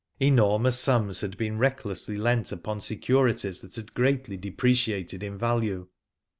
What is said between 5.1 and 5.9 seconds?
in value.